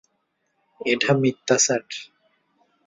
এটা 0.81 1.11
মিথ্যা 1.13 1.57
স্যার। 1.57 1.83